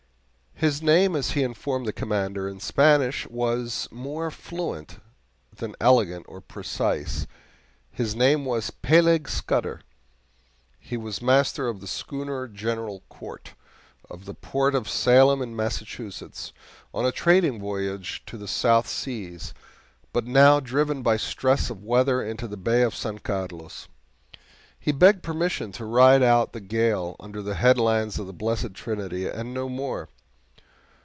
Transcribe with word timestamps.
His 0.53 0.79
name, 0.79 1.15
as 1.15 1.31
he 1.31 1.41
informed 1.41 1.87
the 1.87 1.91
Commander, 1.93 2.47
in 2.47 2.59
Spanish 2.59 3.23
that 3.23 3.31
was 3.31 3.87
more 3.89 4.29
fluent 4.29 4.99
than 5.51 5.75
elegant 5.79 6.23
or 6.29 6.39
precise 6.39 7.25
his 7.89 8.15
name 8.15 8.45
was 8.45 8.69
Peleg 8.69 9.27
Scudder. 9.27 9.81
He 10.79 10.97
was 10.97 11.19
master 11.19 11.67
of 11.67 11.81
the 11.81 11.87
schooner 11.87 12.47
GENERAL 12.47 13.01
COURT, 13.09 13.55
of 14.07 14.25
the 14.25 14.35
port 14.35 14.75
of 14.75 14.87
Salem 14.87 15.41
in 15.41 15.55
Massachusetts, 15.55 16.53
on 16.93 17.07
a 17.07 17.11
trading 17.11 17.59
voyage 17.59 18.21
to 18.27 18.37
the 18.37 18.47
South 18.47 18.87
Seas, 18.87 19.55
but 20.13 20.27
now 20.27 20.59
driven 20.59 21.01
by 21.01 21.17
stress 21.17 21.71
of 21.71 21.83
weather 21.83 22.21
into 22.21 22.47
the 22.47 22.55
bay 22.55 22.83
of 22.83 22.93
San 22.93 23.17
Carlos. 23.17 23.87
He 24.79 24.91
begged 24.91 25.23
permission 25.23 25.71
to 25.71 25.85
ride 25.85 26.21
out 26.21 26.53
the 26.53 26.61
gale 26.61 27.15
under 27.19 27.41
the 27.41 27.55
headlands 27.55 28.19
of 28.19 28.27
the 28.27 28.31
blessed 28.33 28.75
Trinity, 28.75 29.27
and 29.27 29.55
no 29.55 29.67
more. 29.67 30.07